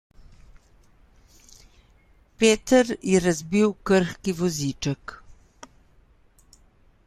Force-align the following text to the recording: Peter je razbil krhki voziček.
Peter 2.37 2.85
je 3.09 3.19
razbil 3.25 3.69
krhki 3.87 4.31
voziček. 4.39 5.03